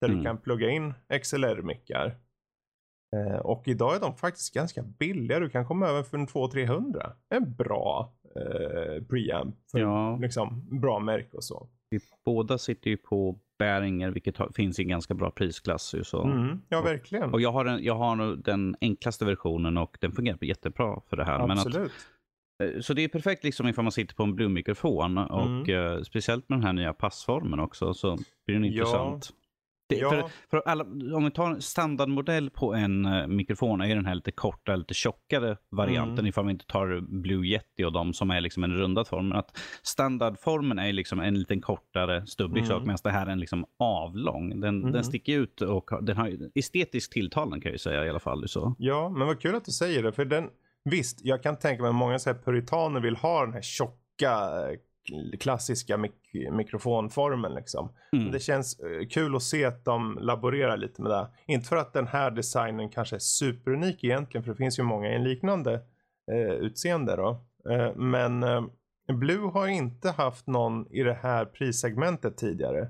där 0.00 0.08
Mm. 0.08 0.18
du 0.18 0.24
kan 0.24 0.38
plugga 0.38 0.70
in 0.70 0.94
XLR-mickar. 1.22 2.16
Och 3.42 3.68
idag 3.68 3.96
är 3.96 4.00
de 4.00 4.16
faktiskt 4.16 4.54
ganska 4.54 4.82
billiga. 4.82 5.38
Du 5.40 5.50
kan 5.50 5.64
komma 5.66 5.86
över 5.86 6.02
för 6.02 6.18
en 6.18 6.26
200-300. 6.26 7.12
En 7.28 7.54
bra 7.54 8.12
eh, 8.36 9.04
preamp. 9.04 9.56
För 9.70 9.78
Ja. 9.78 10.16
liksom, 10.16 10.80
bra 10.80 10.98
märke 10.98 11.36
och 11.36 11.44
så. 11.44 11.68
Vi 11.90 11.98
båda 12.24 12.58
sitter 12.58 12.90
ju 12.90 12.96
på 12.96 13.38
Behringer, 13.60 14.10
vilket 14.10 14.36
har, 14.36 14.50
finns 14.54 14.78
i 14.78 14.82
en 14.82 14.88
ganska 14.88 15.14
bra 15.14 15.30
prisklass. 15.30 15.94
Så. 16.02 16.22
Mm, 16.24 16.60
ja, 16.68 16.80
verkligen. 16.82 17.30
Och 17.34 17.40
jag 17.40 17.52
har, 17.52 17.64
en, 17.64 17.84
jag 17.84 17.94
har 17.94 18.36
den 18.36 18.76
enklaste 18.80 19.24
versionen 19.24 19.78
och 19.78 19.96
den 20.00 20.12
fungerar 20.12 20.44
jättebra 20.44 21.00
för 21.10 21.16
det 21.16 21.24
här. 21.24 21.38
Men 21.46 21.58
att, 21.58 21.66
Absolut. 21.66 21.92
eh, 22.62 22.80
så 22.80 22.94
det 22.94 23.04
är 23.04 23.08
perfekt 23.08 23.44
liksom 23.44 23.68
ifall 23.68 23.84
man 23.84 23.92
sitter 23.92 24.14
på 24.14 24.22
en 24.22 24.34
Blue-mikrofon 24.34 25.18
och 25.18 25.68
eh, 25.68 26.02
speciellt 26.02 26.48
med 26.48 26.58
den 26.58 26.64
här 26.66 26.72
nya 26.72 26.92
passformen 26.92 27.60
också 27.60 27.94
så 27.94 28.16
blir 28.46 28.54
den 28.56 28.64
Ja. 28.64 28.70
intressant. 28.70 29.30
Det, 29.94 30.00
Ja. 30.00 30.10
för, 30.10 30.24
för 30.50 30.62
alla, 30.68 30.84
om 31.16 31.24
vi 31.24 31.30
tar 31.30 31.50
en 31.50 31.62
standardmodell 31.62 32.50
på 32.50 32.74
en 32.74 33.04
eh, 33.04 33.26
mikrofon 33.26 33.80
är 33.80 33.94
den 33.94 34.06
här 34.06 34.14
lite 34.14 34.32
korta, 34.32 34.76
lite 34.76 34.94
tjockare 34.94 35.56
varianten 35.70 36.18
Mm. 36.18 36.26
ifall 36.26 36.44
vi 36.46 36.50
inte 36.52 36.66
tar 36.66 37.00
Blue 37.20 37.46
Yeti 37.46 37.84
och 37.84 37.92
de 37.92 38.12
som 38.12 38.30
är 38.30 38.40
liksom 38.40 38.64
en 38.64 38.72
rundad 38.76 39.08
form. 39.08 39.28
Men 39.28 39.38
att 39.38 39.58
standardformen 39.82 40.78
är 40.78 40.92
liksom 40.92 41.20
en 41.20 41.38
liten 41.38 41.60
kortare, 41.60 42.26
stubbig 42.26 42.58
Mm. 42.60 42.68
sak 42.68 42.82
medan 42.82 42.98
det 43.04 43.10
här 43.10 43.26
är 43.26 43.30
en 43.30 43.40
liksom 43.40 43.64
avlång. 43.78 44.60
Den, 44.60 44.78
Mhm. 44.80 44.92
den 44.92 45.04
sticker 45.04 45.38
ut 45.38 45.60
och 45.60 45.90
den 46.02 46.16
har 46.16 46.38
estetiskt 46.54 47.12
tilltalande 47.12 47.56
kan 47.60 47.68
jag 47.70 47.74
ju 47.74 47.78
säga 47.78 48.04
i 48.06 48.08
alla 48.10 48.20
fall. 48.20 48.48
Så. 48.48 48.74
Ja, 48.78 49.08
men 49.08 49.26
vad 49.26 49.40
kul 49.40 49.54
att 49.54 49.64
du 49.64 49.72
säger 49.72 50.02
det. 50.02 50.12
För 50.12 50.24
den, 50.24 50.48
visst, 50.84 51.20
jag 51.24 51.42
kan 51.42 51.56
tänka 51.58 51.82
mig 51.82 51.88
att 51.88 51.94
många 51.94 52.18
så 52.18 52.30
här 52.30 52.38
puritaner 52.44 53.00
vill 53.00 53.16
ha 53.16 53.44
den 53.44 53.52
här 53.54 53.62
tjocka 53.62 54.38
klassiska 55.40 55.96
mik- 55.96 56.50
mikrofonformen 56.52 57.54
liksom. 57.54 57.92
Mm. 58.12 58.32
Det 58.32 58.40
känns 58.40 58.78
eh, 58.78 59.08
kul 59.08 59.36
att 59.36 59.42
se 59.42 59.64
att 59.64 59.84
de 59.84 60.18
laborerar 60.20 60.76
lite 60.76 61.02
med 61.02 61.10
det. 61.10 61.28
Inte 61.46 61.68
för 61.68 61.76
att 61.76 61.92
den 61.92 62.06
här 62.06 62.30
designen 62.30 62.88
kanske 62.88 63.16
är 63.16 63.20
superunik 63.20 64.04
egentligen, 64.04 64.44
för 64.44 64.50
det 64.50 64.56
finns 64.56 64.78
ju 64.78 64.82
många 64.82 65.12
i 65.12 65.14
en 65.14 65.24
liknande 65.24 65.74
eh, 66.32 66.52
utseende 66.52 67.16
då. 67.16 67.44
Eh, 67.70 67.94
men 67.96 68.42
eh, 68.42 68.62
Blue 69.12 69.50
har 69.50 69.66
inte 69.66 70.10
haft 70.10 70.46
någon 70.46 70.86
i 70.92 71.02
det 71.02 71.18
här 71.22 71.44
prissegmentet 71.44 72.36
tidigare. 72.36 72.88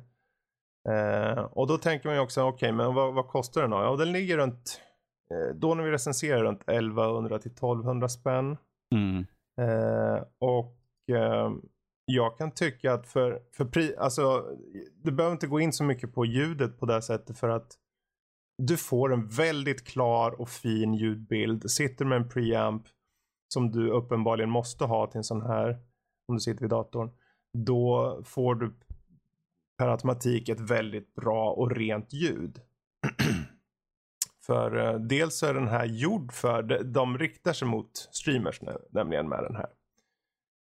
Eh, 0.88 1.38
och 1.38 1.66
då 1.66 1.78
tänker 1.78 2.08
man 2.08 2.16
ju 2.16 2.22
också, 2.22 2.42
okej, 2.42 2.54
okay, 2.54 2.72
men 2.72 2.94
vad, 2.94 3.14
vad, 3.14 3.28
kostar 3.28 3.60
den 3.60 3.70
då? 3.70 3.76
Ja, 3.76 3.96
den 3.96 4.12
ligger 4.12 4.36
runt, 4.36 4.80
eh, 5.30 5.54
då 5.54 5.74
när 5.74 5.84
vi 5.84 5.90
recenserar 5.90 6.42
runt 6.42 6.62
1100 6.62 7.38
till 7.38 7.50
1200 7.50 8.08
spänn. 8.08 8.56
Mm. 8.94 9.24
Och 10.38 10.76
jag 12.14 12.38
kan 12.38 12.50
tycka 12.50 12.92
att 12.92 13.06
för, 13.06 13.42
för 13.52 13.64
pri, 13.64 13.96
alltså, 13.96 14.44
du 15.02 15.12
behöver 15.12 15.32
inte 15.32 15.46
gå 15.46 15.60
in 15.60 15.72
så 15.72 15.84
mycket 15.84 16.14
på 16.14 16.24
ljudet 16.24 16.78
på 16.78 16.86
det 16.86 17.02
sättet 17.02 17.38
för 17.38 17.48
att 17.48 17.76
du 18.58 18.76
får 18.76 19.12
en 19.12 19.28
väldigt 19.28 19.84
klar 19.86 20.40
och 20.40 20.48
fin 20.48 20.94
ljudbild. 20.94 21.70
Sitter 21.70 22.04
med 22.04 22.16
en 22.16 22.28
preamp 22.28 22.82
som 23.54 23.70
du 23.70 23.90
uppenbarligen 23.90 24.50
måste 24.50 24.84
ha 24.84 25.06
till 25.06 25.18
en 25.18 25.24
sån 25.24 25.42
här, 25.42 25.78
om 26.28 26.34
du 26.34 26.40
sitter 26.40 26.60
vid 26.60 26.70
datorn, 26.70 27.10
då 27.58 28.20
får 28.24 28.54
du 28.54 28.74
per 29.78 29.88
automatik 29.88 30.48
ett 30.48 30.60
väldigt 30.60 31.14
bra 31.14 31.52
och 31.52 31.70
rent 31.70 32.12
ljud. 32.12 32.60
för 34.46 34.76
eh, 34.76 35.00
dels 35.00 35.38
så 35.38 35.46
är 35.46 35.54
den 35.54 35.68
här 35.68 35.86
gjord 35.86 36.32
för, 36.32 36.62
de, 36.62 36.92
de 36.92 37.18
riktar 37.18 37.52
sig 37.52 37.68
mot 37.68 37.96
streamers 37.96 38.60
nämligen 38.90 39.28
med 39.28 39.44
den 39.44 39.56
här. 39.56 39.68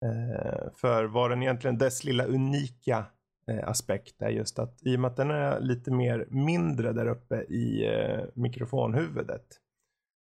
Eh, 0.05 0.67
för 0.75 1.05
vad 1.05 1.31
den 1.31 1.43
egentligen, 1.43 1.77
dess 1.77 2.03
lilla 2.03 2.25
unika 2.25 3.05
eh, 3.51 3.69
aspekt 3.69 4.21
är 4.21 4.29
just 4.29 4.59
att 4.59 4.79
i 4.81 4.95
och 4.95 4.99
med 4.99 5.11
att 5.11 5.17
den 5.17 5.31
är 5.31 5.59
lite 5.59 5.91
mer 5.91 6.27
mindre 6.29 6.93
där 6.93 7.07
uppe 7.07 7.35
i 7.41 7.85
eh, 7.85 8.23
mikrofonhuvudet 8.33 9.45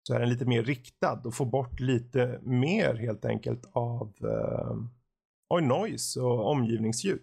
så 0.08 0.14
är 0.14 0.20
den 0.20 0.30
lite 0.30 0.46
mer 0.46 0.64
riktad 0.64 1.22
och 1.26 1.34
får 1.34 1.46
bort 1.46 1.80
lite 1.80 2.40
mer 2.44 2.96
helt 2.96 3.26
enkelt 3.26 3.70
av 3.72 4.14
eh, 4.22 5.62
noise 5.62 6.20
och 6.22 6.50
omgivningsljud. 6.52 7.22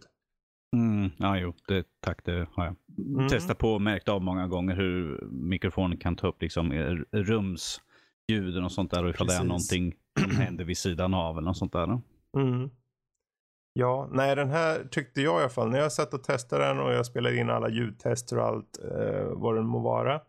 Mm, 0.77 1.11
ja, 1.19 1.39
jo, 1.39 1.55
det, 1.69 1.87
tack, 2.01 2.25
det 2.25 2.47
har 2.53 2.65
jag 2.65 2.77
mm. 3.15 3.29
testat 3.29 3.59
på 3.59 3.69
och 3.69 3.83
märkt 3.83 4.09
av 4.09 4.23
många 4.23 4.47
gånger 4.47 4.77
hur 4.77 5.27
mikrofonen 5.31 5.99
kan 5.99 6.17
ta 6.17 6.27
upp 6.29 6.43
liksom 6.43 6.73
rumsljuden 7.13 8.65
och 8.65 8.73
sånt 8.73 8.91
där 8.91 9.05
och 9.05 9.11
ifall 9.11 9.27
Precis. 9.27 9.41
det 9.41 9.45
är 9.45 9.49
någonting 9.49 9.95
som 10.21 10.37
händer 10.37 10.65
vid 10.65 10.79
sidan 10.79 11.15
av 11.15 11.39
eller 11.39 11.47
något 11.47 11.57
sånt 11.57 11.73
där. 11.73 12.01
Mm. 12.37 12.71
Ja, 13.73 14.09
nej 14.13 14.37
den 14.37 14.51
här 14.51 14.85
tyckte 14.91 15.21
jag 15.23 15.39
i 15.39 15.41
alla 15.41 15.49
fall. 15.49 15.71
När 15.71 15.79
jag 15.79 15.93
satt 15.93 16.15
och 16.15 16.25
testade 16.25 16.65
den 16.65 16.79
och 16.79 16.93
jag 16.93 17.07
spelade 17.07 17.37
in 17.37 17.51
alla 17.51 17.69
ljudtester 17.69 18.39
och 18.39 18.45
allt 18.45 18.79
eh, 18.85 19.25
vad 19.25 19.55
den 19.55 19.67
må 19.67 19.79
vara. 19.79 20.21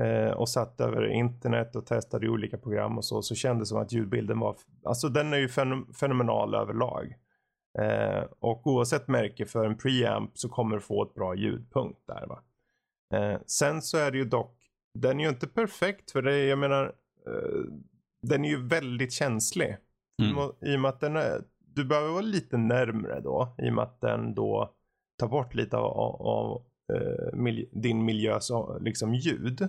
Eh, 0.00 0.30
och 0.30 0.48
satt 0.48 0.80
över 0.80 1.06
internet 1.06 1.76
och 1.76 1.86
testade 1.86 2.28
olika 2.28 2.58
program 2.58 2.98
och 2.98 3.04
så. 3.04 3.22
Så 3.22 3.34
kändes 3.34 3.68
det 3.68 3.72
som 3.72 3.82
att 3.82 3.92
ljudbilden 3.92 4.38
var, 4.38 4.56
alltså 4.84 5.08
den 5.08 5.32
är 5.32 5.38
ju 5.38 5.48
fen 5.48 5.92
fenomenal 5.94 6.54
överlag. 6.54 7.14
Eh, 7.78 8.24
och 8.38 8.66
oavsett 8.66 9.08
märke 9.08 9.46
för 9.46 9.66
en 9.66 9.76
preamp 9.76 10.38
så 10.38 10.48
kommer 10.48 10.76
du 10.76 10.80
få 10.80 11.02
ett 11.02 11.14
bra 11.14 11.34
ljudpunkt 11.34 12.00
där 12.06 12.26
va. 12.26 12.42
Eh, 13.14 13.40
sen 13.46 13.82
så 13.82 13.98
är 13.98 14.10
det 14.10 14.18
ju 14.18 14.24
dock, 14.24 14.56
den 14.94 15.20
är 15.20 15.24
ju 15.24 15.30
inte 15.30 15.46
perfekt 15.46 16.10
för 16.10 16.22
det, 16.22 16.44
jag 16.44 16.58
menar, 16.58 16.84
eh, 17.26 17.64
den 18.22 18.44
är 18.44 18.48
ju 18.48 18.66
väldigt 18.66 19.12
känslig. 19.12 19.76
Mm. 20.22 20.50
I 20.60 20.76
och 20.76 20.80
med 20.80 20.88
att 20.88 21.00
den 21.00 21.16
är, 21.16 21.44
du 21.58 21.84
behöver 21.84 22.08
vara 22.08 22.20
lite 22.20 22.56
närmre 22.56 23.20
då. 23.20 23.54
I 23.58 23.70
och 23.70 23.74
med 23.74 23.84
att 23.84 24.00
den 24.00 24.34
då 24.34 24.74
tar 25.18 25.28
bort 25.28 25.54
lite 25.54 25.76
av, 25.76 25.84
av, 25.84 26.22
av 26.22 26.64
uh, 26.92 27.34
mil, 27.34 27.68
din 27.72 28.04
miljö 28.04 28.40
så, 28.40 28.78
liksom 28.78 29.14
ljud. 29.14 29.68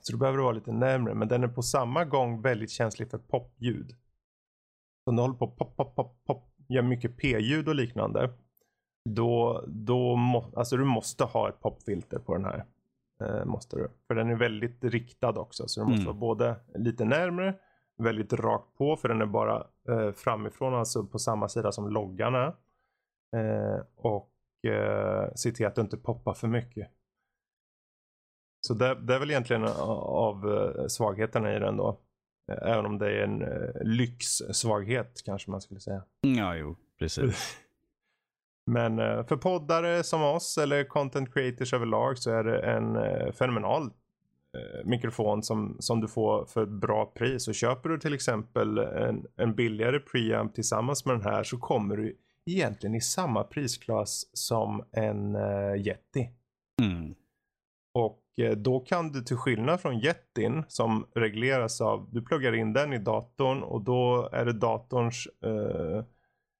Så 0.00 0.12
du 0.12 0.18
behöver 0.18 0.38
vara 0.38 0.52
lite 0.52 0.72
närmre. 0.72 1.14
Men 1.14 1.28
den 1.28 1.44
är 1.44 1.48
på 1.48 1.62
samma 1.62 2.04
gång 2.04 2.42
väldigt 2.42 2.70
känslig 2.70 3.10
för 3.10 3.18
popljud. 3.18 3.96
Så 5.04 5.12
när 5.12 5.16
du 5.16 5.22
håller 5.22 5.38
på 5.38 5.46
pop, 5.46 5.76
pop, 5.76 5.96
pop, 5.96 6.24
pop, 6.26 6.44
gör 6.68 6.82
mycket 6.82 7.16
p-ljud 7.16 7.68
och 7.68 7.74
liknande. 7.74 8.30
Då, 9.04 9.64
då 9.66 10.16
må, 10.16 10.52
alltså 10.56 10.76
du 10.76 10.84
måste 10.84 11.24
ha 11.24 11.48
ett 11.48 11.60
popfilter 11.60 12.18
på 12.18 12.34
den 12.34 12.44
här. 12.44 12.64
Uh, 13.22 13.44
måste 13.44 13.76
du. 13.76 13.88
För 14.06 14.14
den 14.14 14.30
är 14.30 14.36
väldigt 14.36 14.84
riktad 14.84 15.40
också. 15.40 15.68
Så 15.68 15.80
du 15.80 15.86
måste 15.86 16.02
mm. 16.02 16.06
vara 16.06 16.18
både 16.18 16.56
lite 16.74 17.04
närmre 17.04 17.54
väldigt 17.98 18.32
rakt 18.32 18.76
på 18.78 18.96
för 18.96 19.08
den 19.08 19.20
är 19.20 19.26
bara 19.26 19.66
eh, 19.88 20.12
framifrån, 20.12 20.74
alltså 20.74 21.04
på 21.04 21.18
samma 21.18 21.48
sida 21.48 21.72
som 21.72 21.88
loggan 21.90 22.34
är. 22.34 22.54
Eh, 23.36 23.80
och 23.96 24.30
eh, 24.70 25.34
se 25.34 25.52
till 25.52 25.66
att 25.66 25.74
det 25.74 25.80
inte 25.80 25.96
poppar 25.96 26.34
för 26.34 26.48
mycket. 26.48 26.90
Så 28.66 28.74
det, 28.74 28.94
det 28.94 29.14
är 29.14 29.18
väl 29.18 29.30
egentligen 29.30 29.64
av 29.64 30.52
eh, 30.52 30.86
svagheterna 30.86 31.56
i 31.56 31.58
den 31.58 31.76
då. 31.76 32.00
Eh, 32.52 32.72
även 32.72 32.86
om 32.86 32.98
det 32.98 33.06
är 33.06 33.24
en 33.24 33.42
eh, 33.42 33.82
lyxsvaghet 33.84 35.22
kanske 35.24 35.50
man 35.50 35.60
skulle 35.60 35.80
säga. 35.80 36.02
Ja, 36.20 36.56
jo, 36.56 36.76
precis. 36.98 37.58
Men 38.66 38.98
eh, 38.98 39.26
för 39.26 39.36
poddare 39.36 40.02
som 40.02 40.22
oss 40.22 40.58
eller 40.58 40.84
content 40.84 41.34
creators 41.34 41.74
överlag 41.74 42.18
så 42.18 42.30
är 42.30 42.44
det 42.44 42.60
en 42.60 43.32
fenomenal 43.32 43.82
Eh, 43.82 43.92
mikrofon 44.84 45.42
som, 45.42 45.76
som 45.78 46.00
du 46.00 46.08
får 46.08 46.46
för 46.46 46.62
ett 46.62 46.68
bra 46.68 47.06
pris. 47.06 47.48
Och 47.48 47.54
köper 47.54 47.88
du 47.88 47.98
till 47.98 48.14
exempel 48.14 48.78
en, 48.78 49.26
en 49.36 49.54
billigare 49.54 50.00
preamp 50.00 50.54
tillsammans 50.54 51.04
med 51.04 51.14
den 51.14 51.24
här 51.24 51.42
så 51.42 51.58
kommer 51.58 51.96
du 51.96 52.16
egentligen 52.48 52.94
i 52.94 53.00
samma 53.00 53.44
prisklass 53.44 54.30
som 54.32 54.84
en 54.92 55.36
uh, 55.36 55.86
Yeti. 55.86 56.30
Mm. 56.82 57.14
Och 57.94 58.22
uh, 58.40 58.50
då 58.50 58.80
kan 58.80 59.12
du 59.12 59.22
till 59.22 59.36
skillnad 59.36 59.80
från 59.80 59.94
Yetin 59.94 60.64
som 60.68 61.06
regleras 61.14 61.80
av, 61.80 62.08
du 62.12 62.22
pluggar 62.22 62.54
in 62.54 62.72
den 62.72 62.92
i 62.92 62.98
datorn 62.98 63.62
och 63.62 63.82
då 63.82 64.28
är 64.32 64.44
det 64.44 64.52
datorns 64.52 65.28
uh, 65.46 66.02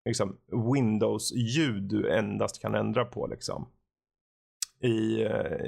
liksom 0.04 0.36
Windows-ljud 0.74 1.82
du 1.82 2.10
endast 2.10 2.62
kan 2.62 2.74
ändra 2.74 3.04
på 3.04 3.26
liksom. 3.26 3.68
I, 4.80 5.24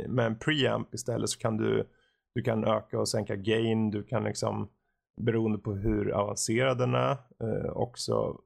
med 0.09 0.27
en 0.27 0.39
preamp 0.39 0.95
istället 0.95 1.31
så 1.31 1.39
kan 1.39 1.57
du 1.57 1.89
du 2.35 2.43
kan 2.43 2.65
öka 2.65 3.01
och 3.01 3.09
sänka 3.09 3.37
gain. 3.37 3.91
Du 3.91 4.03
kan 4.03 4.25
liksom 4.25 4.69
beroende 5.21 5.59
på 5.59 5.75
hur 5.75 6.11
avancerad 6.11 6.79
den 6.79 6.95
är 6.95 7.17
eh, 7.43 7.71
också 7.73 8.41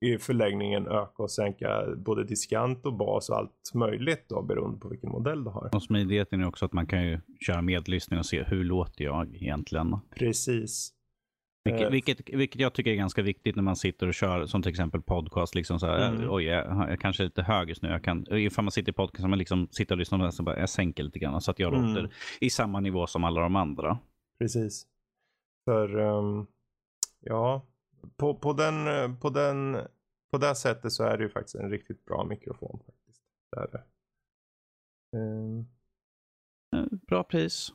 i 0.00 0.18
förlängningen 0.18 0.86
öka 0.86 1.22
och 1.22 1.30
sänka 1.30 1.84
både 1.96 2.24
diskant 2.24 2.86
och 2.86 2.94
bas 2.94 3.28
och 3.28 3.36
allt 3.36 3.70
möjligt 3.74 4.24
då 4.28 4.42
beroende 4.42 4.78
på 4.78 4.88
vilken 4.88 5.10
modell 5.10 5.44
du 5.44 5.50
har. 5.50 5.70
Och 5.74 5.82
smidigheten 5.82 6.40
är 6.40 6.46
också 6.46 6.64
att 6.64 6.72
man 6.72 6.86
kan 6.86 7.04
ju 7.04 7.20
köra 7.46 7.62
medlyssning 7.62 8.18
och 8.18 8.26
se 8.26 8.42
hur 8.42 8.64
låter 8.64 9.04
jag 9.04 9.34
egentligen. 9.34 9.96
Precis. 10.14 10.92
Vilket, 11.70 11.86
eh, 11.86 11.90
vilket, 11.90 12.30
vilket, 12.30 12.60
jag 12.60 12.72
tycker 12.72 12.90
är 12.90 12.94
ganska 12.94 13.22
viktigt 13.22 13.56
när 13.56 13.62
man 13.62 13.76
sitter 13.76 14.06
och 14.06 14.14
kör, 14.14 14.46
som 14.46 14.62
till 14.62 14.70
exempel 14.70 15.02
podcast. 15.02 15.54
Liksom 15.54 15.80
så 15.80 15.86
här, 15.86 16.08
mm. 16.08 16.30
Oj, 16.30 16.44
jag, 16.44 16.90
jag 16.90 17.00
kanske 17.00 17.22
är 17.22 17.24
lite 17.24 17.42
hög 17.42 17.68
just 17.68 17.82
nu. 17.82 17.88
Jag 17.88 18.04
kan, 18.04 18.26
ifall 18.30 18.64
man 18.64 18.72
sitter 18.72 18.92
i 18.92 18.94
podcast, 18.94 19.28
man 19.28 19.38
liksom 19.38 19.68
sitta 19.70 19.94
och 19.94 19.98
lyssna 19.98 20.26
och 20.26 20.34
så 20.34 20.42
bara, 20.42 20.58
jag 20.58 20.70
sänker 20.70 21.02
lite 21.02 21.18
grann 21.18 21.40
så 21.40 21.50
att 21.50 21.58
jag 21.58 21.74
mm. 21.74 21.94
låter 21.94 22.14
i 22.40 22.50
samma 22.50 22.80
nivå 22.80 23.06
som 23.06 23.24
alla 23.24 23.40
de 23.40 23.56
andra. 23.56 23.98
Precis. 24.38 24.86
För, 25.64 25.96
um, 25.96 26.46
ja, 27.20 27.66
på, 28.16 28.34
på, 28.34 28.52
den, 28.52 29.16
på, 29.16 29.30
den, 29.30 29.78
på 30.30 30.38
det 30.38 30.54
sättet 30.54 30.92
så 30.92 31.04
är 31.04 31.16
det 31.16 31.22
ju 31.22 31.30
faktiskt 31.30 31.54
en 31.54 31.70
riktigt 31.70 32.04
bra 32.04 32.24
mikrofon. 32.24 32.80
faktiskt. 32.86 33.22
Det 33.50 33.60
är 33.60 33.68
det. 33.72 33.82
Um. 35.18 35.66
Bra 37.06 37.22
pris. 37.22 37.72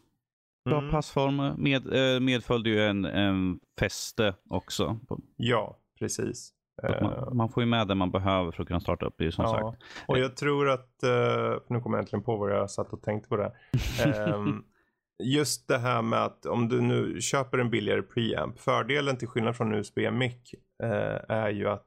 Bra 0.65 0.77
mm. 0.77 0.91
passform. 0.91 1.53
Med, 1.57 1.93
eh, 1.93 2.19
medföljde 2.19 2.69
ju 2.69 2.81
en, 2.81 3.05
en 3.05 3.59
fäste 3.79 4.35
också. 4.49 4.99
Ja, 5.35 5.79
precis. 5.99 6.53
Man, 6.83 7.13
eh. 7.13 7.33
man, 7.33 7.49
får 7.49 7.63
ju 7.63 7.69
med 7.69 7.87
det 7.87 7.95
man 7.95 8.11
behöver 8.11 8.51
för 8.51 8.61
att 8.61 8.67
kunna 8.67 8.79
starta 8.79 9.05
upp. 9.05 9.15
Det 9.17 9.31
som 9.31 9.43
ja. 9.43 9.51
sagt. 9.51 9.83
Och 10.07 10.19
jag 10.19 10.37
tror 10.37 10.69
att, 10.69 11.03
eh, 11.03 11.59
nu 11.67 11.79
kommer 11.81 11.97
jag 11.97 11.99
äntligen 11.99 12.23
på 12.23 12.37
vad 12.37 12.51
jag 12.51 12.71
satt 12.71 12.93
och 12.93 13.01
tänkte 13.01 13.29
på 13.29 13.37
det. 13.37 13.53
Ehm, 14.05 14.63
just 15.23 15.67
det 15.67 15.77
här 15.77 16.01
med 16.01 16.23
att 16.23 16.45
om 16.45 16.69
du 16.69 16.81
nu 16.81 17.21
köper 17.21 17.57
en 17.57 17.69
billigare 17.69 18.01
preamp. 18.01 18.59
Fördelen 18.59 19.17
till 19.17 19.27
skillnad 19.27 19.55
från 19.55 19.73
USB-mic 19.73 20.55
är 21.29 21.49
ju 21.49 21.69
att 21.69 21.85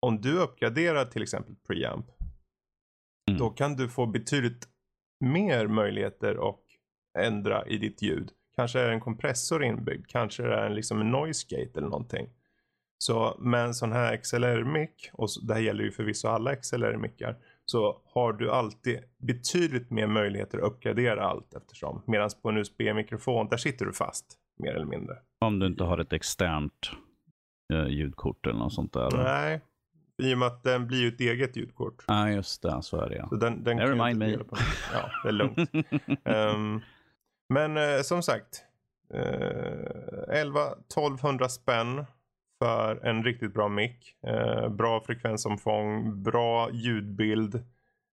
om 0.00 0.20
du 0.20 0.38
uppgraderar 0.38 1.04
till 1.04 1.22
exempel 1.22 1.54
preamp. 1.66 2.06
Mm. 3.30 3.38
Då 3.38 3.50
kan 3.50 3.76
du 3.76 3.88
få 3.88 4.06
betydligt 4.06 4.68
mer 5.20 5.66
möjligheter 5.66 6.36
och 6.36 6.63
ändra 7.18 7.66
i 7.66 7.78
ditt 7.78 8.02
ljud. 8.02 8.30
Kanske 8.56 8.80
är 8.80 8.86
det 8.86 8.92
en 8.92 9.00
kompressor 9.00 9.64
inbyggd, 9.64 10.06
kanske 10.08 10.42
är 10.42 10.48
det 10.48 10.66
en, 10.66 10.74
liksom 10.74 11.00
en 11.00 11.10
noise 11.10 11.46
gate 11.50 11.78
eller 11.78 11.88
någonting. 11.88 12.28
Så 12.98 13.36
med 13.38 13.64
en 13.64 13.74
sån 13.74 13.92
här 13.92 14.16
XLR-mic, 14.16 15.10
och 15.12 15.28
det 15.42 15.54
här 15.54 15.60
gäller 15.60 15.84
ju 15.84 15.92
förvisso 15.92 16.28
alla 16.28 16.56
XLR-mickar, 16.56 17.36
så 17.66 18.00
har 18.04 18.32
du 18.32 18.50
alltid 18.50 18.98
betydligt 19.18 19.90
mer 19.90 20.06
möjligheter 20.06 20.58
att 20.58 20.64
uppgradera 20.64 21.24
allt 21.24 21.54
eftersom. 21.54 22.02
Medan 22.06 22.30
på 22.42 22.48
en 22.48 22.56
USB-mikrofon, 22.56 23.48
där 23.48 23.56
sitter 23.56 23.86
du 23.86 23.92
fast. 23.92 24.38
mer 24.58 24.74
eller 24.74 24.86
mindre. 24.86 25.16
Om 25.40 25.58
du 25.58 25.66
inte 25.66 25.84
har 25.84 25.98
ett 25.98 26.12
externt 26.12 26.90
uh, 27.72 27.88
ljudkort 27.88 28.46
eller 28.46 28.58
något 28.58 28.72
sånt 28.72 28.92
där. 28.92 29.10
Nej, 29.10 29.60
i 30.22 30.34
och 30.34 30.38
med 30.38 30.48
att 30.48 30.62
den 30.62 30.86
blir 30.86 30.98
ju 30.98 31.08
ett 31.08 31.20
eget 31.20 31.56
ljudkort. 31.56 32.04
Ja, 32.06 32.22
ah, 32.22 32.28
just 32.28 32.62
det. 32.62 32.82
Så 32.82 33.00
är 33.00 33.08
det 33.08 33.16
ja. 33.16 33.28
Så 33.28 33.36
den, 33.36 33.64
den 33.64 33.76
Never 33.76 34.06
mind 34.06 34.18
me. 34.18 34.38
Ja, 34.92 35.10
det 35.22 35.28
är 35.28 35.32
lugnt. 35.32 35.58
um, 36.24 36.82
men 37.48 37.76
eh, 37.76 38.00
som 38.02 38.22
sagt. 38.22 38.64
Eh, 39.14 39.20
11-1200 40.28 41.48
spänn 41.48 42.04
för 42.58 43.06
en 43.06 43.24
riktigt 43.24 43.54
bra 43.54 43.68
mick. 43.68 44.16
Eh, 44.26 44.68
bra 44.68 45.00
frekvensomfång, 45.00 46.22
bra 46.22 46.70
ljudbild. 46.72 47.54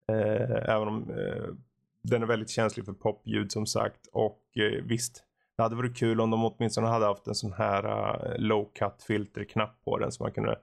Eh, 0.08 0.75
även 0.75 0.88
om 0.88 1.11
eh, 1.11 1.54
den 2.02 2.23
är 2.23 2.26
väldigt 2.26 2.50
känslig 2.50 2.87
för 2.87 2.92
popljud 2.92 3.52
som 3.52 3.66
sagt. 3.66 4.06
Och 4.12 4.42
eh, 4.56 4.85
visst, 4.85 5.25
det 5.56 5.62
hade 5.62 5.76
varit 5.76 5.97
kul 5.97 6.20
om 6.20 6.30
de 6.30 6.44
åtminstone 6.44 6.87
hade 6.87 7.06
haft 7.06 7.26
en 7.26 7.35
sån 7.35 7.52
här 7.52 8.37
low 8.38 8.70
cut 8.75 9.02
filterknapp 9.06 9.85
på 9.85 9.99
den 9.99 10.12
så 10.12 10.23
man 10.23 10.32
kunde 10.32 10.58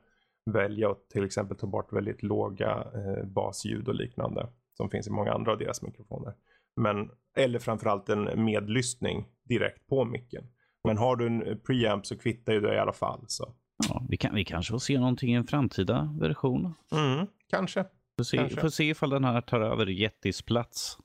välja 0.46 0.92
att 0.92 1.10
till 1.10 1.26
exempel 1.26 1.58
ta 1.58 1.68
bort 1.68 1.94
väldigt 1.94 2.24
låga 2.24 2.84
uh, 2.96 3.26
basljud 3.26 3.88
och 3.88 3.96
liknande 3.96 4.48
som 4.74 4.90
finns 4.90 5.08
i 5.08 5.12
många 5.12 5.34
andra 5.34 5.52
av 5.52 5.58
deras 5.58 5.82
mikrofoner. 5.82 6.34
Men, 6.76 7.10
eller 7.38 7.60
framförallt 7.60 8.10
en 8.10 8.46
medlyssning 8.46 9.26
direkt 9.44 9.88
på 9.88 10.06
micken. 10.06 10.44
Men 10.84 10.98
har 10.98 11.16
du 11.16 11.28
en 11.28 11.60
preamp 11.68 12.06
så 12.06 12.18
kvittar 12.18 12.54
ju 12.54 12.62
det 12.62 12.76
i 12.76 12.80
alla 12.80 12.94
fall. 12.94 13.26
Så. 13.28 13.54
Ja, 13.90 14.06
vi, 14.10 14.18
kan, 14.18 14.36
vi 14.36 14.46
kanske 14.46 14.72
får 14.72 14.80
se 14.80 15.00
någonting 15.00 15.32
i 15.32 15.36
en 15.36 15.48
framtida 15.48 16.16
version. 16.20 16.74
Mm, 16.92 17.28
kanske. 17.50 17.86
Får 18.18 18.24
se, 18.24 18.38
kanske. 18.38 18.62
får 18.62 18.70
se 18.70 18.90
ifall 18.90 19.10
den 19.10 19.24
här 19.24 19.42
tar 19.42 19.62
över 19.62 19.90
Yetis 19.90 20.42
plats. 20.42 20.98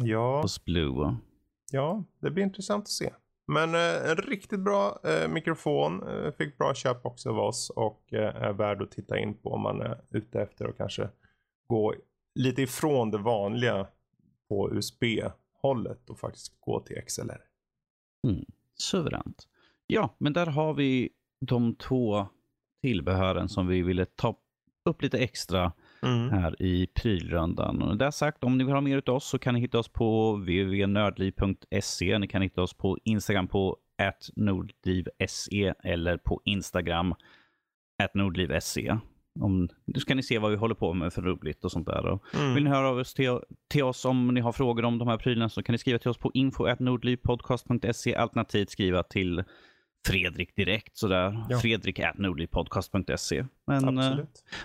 Ja. 0.00 0.42
Hos 0.42 0.64
Blue. 0.64 1.16
Ja, 1.72 2.04
det 2.20 2.30
blir 2.30 2.44
intressant 2.44 2.82
att 2.82 2.88
se. 2.88 3.10
Men 3.46 3.74
eh, 3.74 4.10
en 4.10 4.16
riktigt 4.16 4.60
bra 4.60 4.98
eh, 5.04 5.28
mikrofon. 5.28 6.08
Eh, 6.08 6.32
fick 6.32 6.58
bra 6.58 6.74
köp 6.74 7.06
också 7.06 7.30
av 7.30 7.38
oss 7.38 7.70
och 7.70 8.12
eh, 8.12 8.36
är 8.36 8.52
värd 8.52 8.82
att 8.82 8.90
titta 8.90 9.18
in 9.18 9.34
på 9.34 9.50
om 9.50 9.60
man 9.60 9.80
är 9.80 10.00
ute 10.10 10.42
efter 10.42 10.68
att 10.68 10.76
kanske 10.76 11.08
gå 11.66 11.94
lite 12.34 12.62
ifrån 12.62 13.10
det 13.10 13.18
vanliga 13.18 13.86
på 14.48 14.72
USB-hållet 14.72 16.10
och 16.10 16.18
faktiskt 16.18 16.60
gå 16.60 16.80
till 16.80 16.96
XLR. 17.06 17.40
Mm, 18.26 18.44
suveränt. 18.74 19.48
Ja, 19.86 20.16
men 20.18 20.32
där 20.32 20.46
har 20.46 20.74
vi 20.74 21.10
de 21.40 21.74
två 21.74 22.26
tillbehören 22.80 23.48
som 23.48 23.66
vi 23.66 23.82
ville 23.82 24.04
ta 24.04 24.36
upp 24.84 25.02
lite 25.02 25.18
extra 25.18 25.72
mm. 26.02 26.30
här 26.30 26.62
i 26.62 26.86
prylrundan. 26.86 27.82
Och 27.82 27.96
det 27.96 28.12
sagt, 28.12 28.44
om 28.44 28.58
ni 28.58 28.64
vill 28.64 28.74
ha 28.74 28.80
mer 28.80 29.02
av 29.06 29.14
oss 29.14 29.28
så 29.28 29.38
kan 29.38 29.54
ni 29.54 29.60
hitta 29.60 29.78
oss 29.78 29.88
på 29.88 30.32
www.nördliv.se. 30.32 32.18
Ni 32.18 32.28
kan 32.28 32.42
hitta 32.42 32.62
oss 32.62 32.74
på 32.74 32.98
Instagram 33.04 33.48
på 33.48 33.76
nordliv.se 34.36 35.74
eller 35.82 36.16
på 36.16 36.40
Instagram 36.44 37.14
nordliv.se. 38.14 38.96
Om, 39.40 39.68
nu 39.84 40.00
ska 40.00 40.14
ni 40.14 40.22
se 40.22 40.38
vad 40.38 40.50
vi 40.50 40.56
håller 40.56 40.74
på 40.74 40.92
med 40.94 41.12
för 41.12 41.22
roligt 41.22 41.64
och 41.64 41.72
sånt 41.72 41.86
där. 41.86 42.18
Mm. 42.34 42.54
Vill 42.54 42.64
ni 42.64 42.70
höra 42.70 42.88
av 42.88 42.98
oss 42.98 43.14
till, 43.14 43.38
till, 43.68 43.82
oss 43.82 44.04
om 44.04 44.34
ni 44.34 44.40
har 44.40 44.52
frågor 44.52 44.84
om 44.84 44.98
de 44.98 45.08
här 45.08 45.16
prylarna 45.16 45.48
så 45.48 45.62
kan 45.62 45.72
ni 45.72 45.78
skriva 45.78 45.98
till 45.98 46.10
oss 46.10 46.18
på 46.18 46.30
info.nordlivpodcast.se 46.34 48.14
alternativt 48.14 48.70
skriva 48.70 49.02
till 49.02 49.44
Fredrik 50.06 50.56
direkt 50.56 50.96
sådär. 50.96 51.44
Ja. 51.48 51.58
Fredrik 51.58 52.00
nordlivpodcast.se. 52.14 53.44
Men 53.66 53.98
eh, 53.98 54.18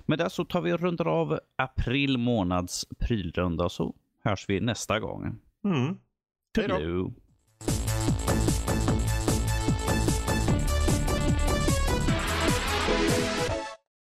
med 0.05 0.17
det 0.17 0.29
så 0.29 0.45
tar 0.45 0.61
vi 0.61 0.73
och 0.73 0.79
rundar 0.79 1.07
av 1.07 1.39
april 1.55 2.17
månads 2.17 2.85
prylrunda 2.99 3.69
så 3.69 3.95
hörs 4.23 4.45
vi 4.49 4.59
nästa 4.59 4.99
gång. 4.99 5.39
Mm. 5.65 5.97
Hej 6.57 6.67
då. 6.67 7.13